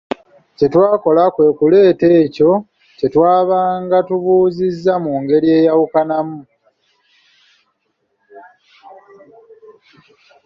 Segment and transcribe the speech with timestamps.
[0.57, 2.51] Kye twakola kwe kuleeta ekyo
[2.97, 6.39] kye twabanga tubuuzizza mu ngeri eyawukanamu.